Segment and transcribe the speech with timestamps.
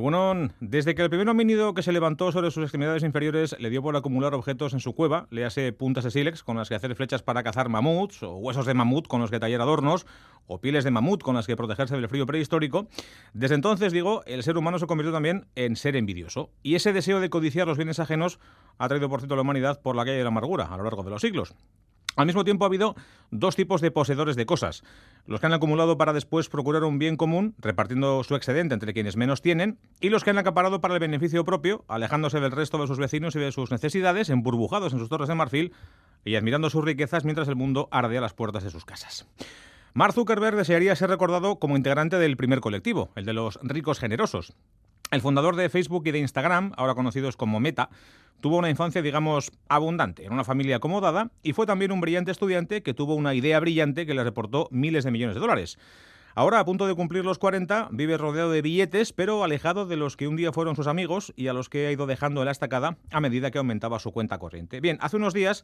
[0.00, 3.82] Bueno, desde que el primer homínido que se levantó sobre sus extremidades inferiores le dio
[3.82, 6.94] por acumular objetos en su cueva, le hace puntas de sílex con las que hacer
[6.94, 10.06] flechas para cazar mamuts, o huesos de mamut con los que tallar adornos,
[10.46, 12.88] o pieles de mamut con las que protegerse del frío prehistórico,
[13.34, 16.50] desde entonces, digo, el ser humano se convirtió también en ser envidioso.
[16.62, 18.40] Y ese deseo de codiciar los bienes ajenos
[18.78, 20.84] ha traído, por cierto, a la humanidad por la calle de la amargura a lo
[20.84, 21.54] largo de los siglos.
[22.16, 22.94] Al mismo tiempo ha habido
[23.30, 24.82] dos tipos de poseedores de cosas.
[25.26, 29.16] Los que han acumulado para después procurar un bien común, repartiendo su excedente entre quienes
[29.16, 32.86] menos tienen, y los que han acaparado para el beneficio propio, alejándose del resto de
[32.86, 35.72] sus vecinos y de sus necesidades, emburbujados en sus torres de marfil
[36.24, 39.26] y admirando sus riquezas mientras el mundo arde a las puertas de sus casas.
[39.94, 44.54] Mark Zuckerberg desearía ser recordado como integrante del primer colectivo, el de los ricos generosos.
[45.12, 47.90] El fundador de Facebook y de Instagram, ahora conocidos como Meta,
[48.40, 52.82] tuvo una infancia, digamos, abundante, en una familia acomodada y fue también un brillante estudiante
[52.82, 55.78] que tuvo una idea brillante que le reportó miles de millones de dólares.
[56.34, 60.16] Ahora, a punto de cumplir los 40, vive rodeado de billetes, pero alejado de los
[60.16, 62.52] que un día fueron sus amigos y a los que ha ido dejando en la
[62.52, 64.80] estacada a medida que aumentaba su cuenta corriente.
[64.80, 65.62] Bien, hace unos días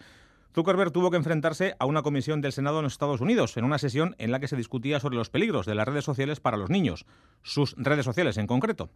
[0.55, 3.79] Zuckerberg tuvo que enfrentarse a una comisión del Senado en los Estados Unidos, en una
[3.79, 6.69] sesión en la que se discutía sobre los peligros de las redes sociales para los
[6.69, 7.07] niños,
[7.43, 8.91] sus redes sociales en concreto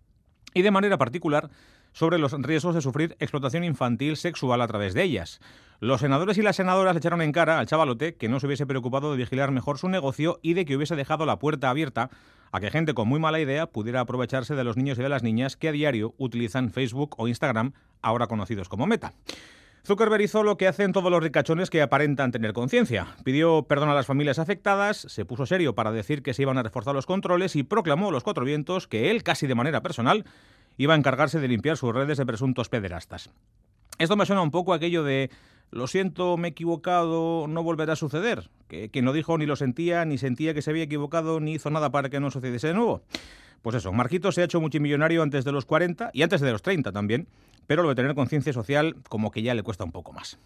[0.55, 1.51] y de manera particular
[1.93, 5.41] sobre los riesgos de sufrir explotación infantil sexual a través de ellas.
[5.81, 8.67] Los senadores y las senadoras le echaron en cara al chavalote que no se hubiese
[8.67, 12.09] preocupado de vigilar mejor su negocio y de que hubiese dejado la puerta abierta
[12.53, 15.23] a que gente con muy mala idea pudiera aprovecharse de los niños y de las
[15.23, 19.13] niñas que a diario utilizan Facebook o Instagram, ahora conocidos como Meta.
[19.85, 23.17] Zuckerberg hizo lo que hacen todos los ricachones que aparentan tener conciencia.
[23.25, 26.63] Pidió perdón a las familias afectadas, se puso serio para decir que se iban a
[26.63, 30.25] reforzar los controles y proclamó a los cuatro vientos que él, casi de manera personal,
[30.77, 33.31] iba a encargarse de limpiar sus redes de presuntos pederastas.
[33.99, 35.31] Esto me suena un poco a aquello de
[35.73, 39.57] lo siento, me he equivocado, no volverá a suceder, que, que no dijo ni lo
[39.57, 42.75] sentía, ni sentía que se había equivocado, ni hizo nada para que no sucediese de
[42.75, 43.03] nuevo.
[43.63, 46.63] Pues eso, Marquito se ha hecho multimillonario antes de los 40 y antes de los
[46.63, 47.27] 30 también,
[47.67, 50.39] pero lo de tener conciencia social como que ya le cuesta un poco más.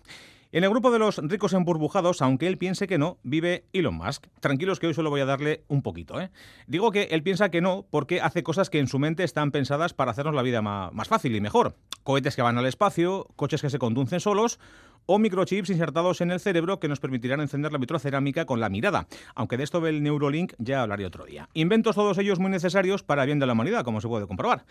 [0.53, 4.27] En el grupo de los ricos emburbujados, aunque él piense que no, vive Elon Musk.
[4.41, 6.21] Tranquilos que hoy solo voy a darle un poquito.
[6.21, 6.31] ¿eh?
[6.67, 9.93] Digo que él piensa que no porque hace cosas que en su mente están pensadas
[9.93, 11.77] para hacernos la vida más fácil y mejor.
[12.05, 14.61] Cohetes que van al espacio, coches que se conducen solos
[15.07, 19.07] o microchips insertados en el cerebro que nos permitirán encender la vitrocerámica con la mirada.
[19.35, 21.49] Aunque de esto del Neurolink ya hablaré otro día.
[21.55, 24.65] Inventos todos ellos muy necesarios para bien de la humanidad, como se puede comprobar.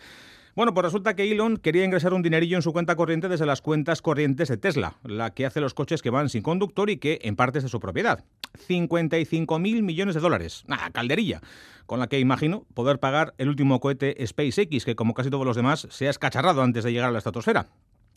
[0.56, 3.60] Bueno, pues resulta que Elon quería ingresar un dinerillo en su cuenta corriente desde las
[3.60, 7.18] cuentas corrientes de Tesla, la que hace los coches que van sin conductor y que
[7.24, 8.24] en parte es de su propiedad.
[8.66, 10.64] 55 mil millones de dólares.
[10.68, 11.42] Ah, calderilla.
[11.84, 15.56] Con la que imagino poder pagar el último cohete SpaceX, que como casi todos los
[15.56, 17.66] demás se ha escacharrado antes de llegar a la estratosfera.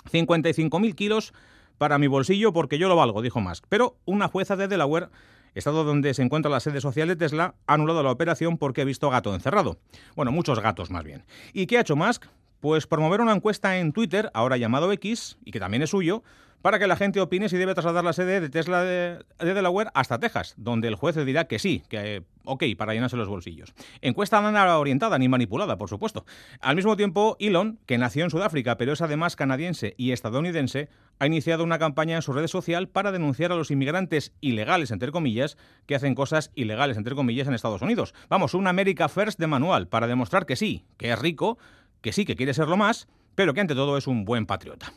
[0.09, 1.33] 55.000 kilos
[1.79, 3.65] para mi bolsillo porque yo lo valgo, dijo Musk.
[3.69, 5.07] Pero una jueza de Delaware,
[5.55, 8.85] estado donde se encuentra la sede social de Tesla, ha anulado la operación porque ha
[8.85, 9.79] visto gato encerrado.
[10.15, 11.25] Bueno, muchos gatos más bien.
[11.53, 12.25] ¿Y qué ha hecho Musk?
[12.59, 16.23] Pues promover una encuesta en Twitter, ahora llamado X, y que también es suyo,
[16.61, 20.19] para que la gente opine si debe trasladar la sede de Tesla de, Delaware hasta
[20.19, 23.73] Texas, donde el juez le dirá que sí, que ok, para llenarse los bolsillos.
[24.01, 26.25] Encuesta nada orientada ni manipulada, por supuesto.
[26.59, 31.27] Al mismo tiempo, Elon, que nació en Sudáfrica, pero es además canadiense y estadounidense, ha
[31.27, 35.57] iniciado una campaña en su red social para denunciar a los inmigrantes ilegales, entre comillas,
[35.85, 38.13] que hacen cosas ilegales, entre comillas, en Estados Unidos.
[38.29, 41.57] Vamos, un America First de manual, para demostrar que sí, que es rico,
[42.01, 44.93] que sí, que quiere serlo más, pero que ante todo es un buen patriota.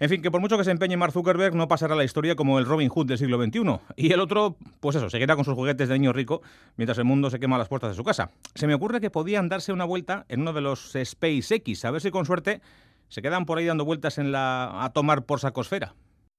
[0.00, 2.58] En fin, que por mucho que se empeñe Mark Zuckerberg, no pasará la historia como
[2.58, 3.78] el Robin Hood del siglo XXI.
[3.96, 6.42] Y el otro, pues eso, seguirá con sus juguetes de niño rico
[6.76, 8.30] mientras el mundo se quema a las puertas de su casa.
[8.54, 12.00] Se me ocurre que podían darse una vuelta en uno de los SpaceX, a ver
[12.00, 12.60] si con suerte
[13.08, 15.94] se quedan por ahí dando vueltas en la a tomar por sacosfera.